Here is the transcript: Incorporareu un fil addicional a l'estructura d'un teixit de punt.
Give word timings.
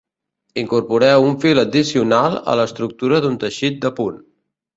Incorporareu 0.61 1.21
un 1.31 1.35
fil 1.43 1.59
addicional 1.65 2.33
a 2.55 2.57
l'estructura 2.61 3.21
d'un 3.27 3.37
teixit 3.45 3.79
de 3.87 3.95
punt. 4.01 4.19